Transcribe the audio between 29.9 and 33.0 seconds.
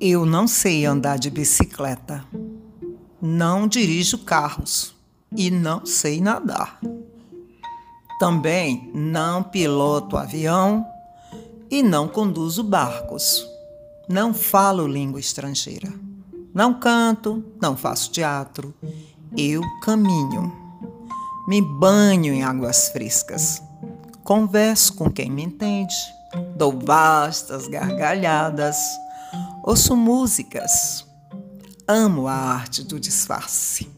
músicas. Amo a arte do